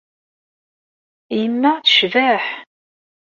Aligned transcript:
Yemma 1.39 1.71
tecbeḥ. 1.85 2.45